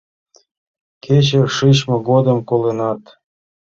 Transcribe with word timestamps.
Кече 1.03 1.41
шичме 1.55 1.97
годым 2.09 2.39
коленат. 2.49 3.01